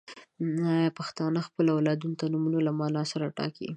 •پښتانه 0.97 1.39
خپل 1.47 1.65
اولاد 1.75 1.99
ته 2.19 2.25
نومونه 2.33 2.59
له 2.67 2.71
معنا 2.79 3.01
سره 3.11 3.25
ټاکي. 3.37 3.67